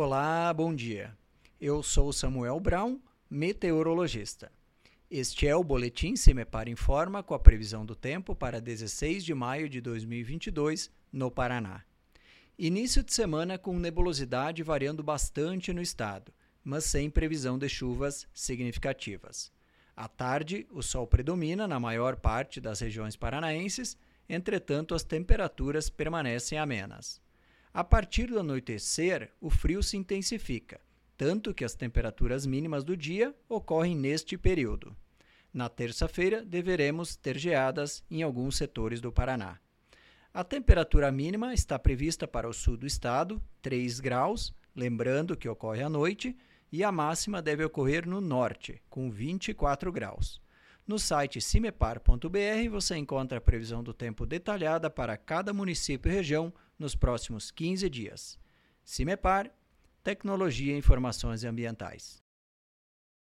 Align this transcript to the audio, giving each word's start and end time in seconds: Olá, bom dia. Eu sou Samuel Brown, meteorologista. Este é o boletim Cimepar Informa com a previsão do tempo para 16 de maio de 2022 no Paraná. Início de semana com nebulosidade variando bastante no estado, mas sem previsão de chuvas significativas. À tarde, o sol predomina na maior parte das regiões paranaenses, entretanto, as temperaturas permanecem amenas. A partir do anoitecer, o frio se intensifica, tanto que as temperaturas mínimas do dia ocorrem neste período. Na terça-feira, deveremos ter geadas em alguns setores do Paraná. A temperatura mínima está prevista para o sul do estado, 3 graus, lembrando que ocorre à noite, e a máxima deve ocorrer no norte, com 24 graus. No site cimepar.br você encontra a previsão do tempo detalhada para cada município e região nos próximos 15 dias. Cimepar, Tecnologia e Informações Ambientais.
Olá, 0.00 0.54
bom 0.54 0.72
dia. 0.72 1.12
Eu 1.60 1.82
sou 1.82 2.12
Samuel 2.12 2.60
Brown, 2.60 3.00
meteorologista. 3.28 4.48
Este 5.10 5.48
é 5.48 5.56
o 5.56 5.64
boletim 5.64 6.14
Cimepar 6.14 6.68
Informa 6.68 7.20
com 7.20 7.34
a 7.34 7.38
previsão 7.40 7.84
do 7.84 7.96
tempo 7.96 8.32
para 8.32 8.60
16 8.60 9.24
de 9.24 9.34
maio 9.34 9.68
de 9.68 9.80
2022 9.80 10.88
no 11.12 11.32
Paraná. 11.32 11.82
Início 12.56 13.02
de 13.02 13.12
semana 13.12 13.58
com 13.58 13.76
nebulosidade 13.76 14.62
variando 14.62 15.02
bastante 15.02 15.72
no 15.72 15.82
estado, 15.82 16.32
mas 16.62 16.84
sem 16.84 17.10
previsão 17.10 17.58
de 17.58 17.68
chuvas 17.68 18.28
significativas. 18.32 19.50
À 19.96 20.06
tarde, 20.06 20.64
o 20.70 20.80
sol 20.80 21.08
predomina 21.08 21.66
na 21.66 21.80
maior 21.80 22.14
parte 22.14 22.60
das 22.60 22.78
regiões 22.78 23.16
paranaenses, 23.16 23.96
entretanto, 24.28 24.94
as 24.94 25.02
temperaturas 25.02 25.90
permanecem 25.90 26.56
amenas. 26.56 27.20
A 27.72 27.84
partir 27.84 28.26
do 28.26 28.40
anoitecer, 28.40 29.30
o 29.40 29.50
frio 29.50 29.82
se 29.82 29.96
intensifica, 29.96 30.80
tanto 31.16 31.52
que 31.52 31.64
as 31.64 31.74
temperaturas 31.74 32.46
mínimas 32.46 32.84
do 32.84 32.96
dia 32.96 33.34
ocorrem 33.48 33.96
neste 33.96 34.38
período. 34.38 34.96
Na 35.52 35.68
terça-feira, 35.68 36.44
deveremos 36.44 37.16
ter 37.16 37.38
geadas 37.38 38.04
em 38.10 38.22
alguns 38.22 38.56
setores 38.56 39.00
do 39.00 39.12
Paraná. 39.12 39.58
A 40.32 40.44
temperatura 40.44 41.10
mínima 41.10 41.54
está 41.54 41.78
prevista 41.78 42.28
para 42.28 42.48
o 42.48 42.52
sul 42.52 42.76
do 42.76 42.86
estado, 42.86 43.42
3 43.62 43.98
graus, 43.98 44.54
lembrando 44.74 45.36
que 45.36 45.48
ocorre 45.48 45.82
à 45.82 45.88
noite, 45.88 46.36
e 46.70 46.84
a 46.84 46.92
máxima 46.92 47.40
deve 47.40 47.64
ocorrer 47.64 48.06
no 48.06 48.20
norte, 48.20 48.80
com 48.90 49.10
24 49.10 49.90
graus. 49.90 50.40
No 50.86 50.98
site 50.98 51.40
cimepar.br 51.40 52.70
você 52.70 52.96
encontra 52.96 53.38
a 53.38 53.40
previsão 53.40 53.82
do 53.82 53.92
tempo 53.92 54.24
detalhada 54.24 54.88
para 54.88 55.16
cada 55.16 55.52
município 55.52 56.10
e 56.10 56.14
região 56.14 56.52
nos 56.78 56.94
próximos 56.94 57.50
15 57.50 57.88
dias. 57.88 58.38
Cimepar, 58.84 59.50
Tecnologia 60.02 60.74
e 60.74 60.78
Informações 60.78 61.44
Ambientais. 61.44 62.22